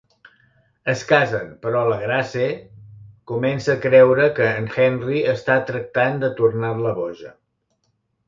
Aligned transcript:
Es 0.93 1.01
casen, 1.09 1.49
però 1.65 1.81
la 1.89 1.97
Grace 2.03 2.47
comença 3.33 3.75
a 3.75 3.81
creure 3.83 4.25
que 4.39 4.49
en 4.61 4.69
Henry 4.85 5.21
està 5.37 5.59
tractant 5.69 6.17
de 6.25 6.31
tornar-la 6.43 6.95
boja. 7.03 7.33